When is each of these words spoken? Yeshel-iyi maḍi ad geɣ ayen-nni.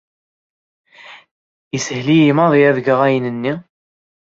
Yeshel-iyi 1.73 2.31
maḍi 2.37 2.61
ad 2.69 2.77
geɣ 2.85 2.99
ayen-nni. 3.07 3.53